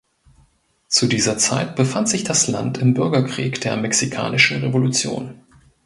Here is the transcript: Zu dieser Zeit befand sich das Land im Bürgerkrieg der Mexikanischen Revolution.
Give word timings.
Zu 0.87 1.05
dieser 1.05 1.37
Zeit 1.37 1.75
befand 1.75 2.09
sich 2.09 2.23
das 2.23 2.47
Land 2.47 2.79
im 2.79 2.95
Bürgerkrieg 2.95 3.61
der 3.61 3.77
Mexikanischen 3.77 4.63
Revolution. 4.63 5.39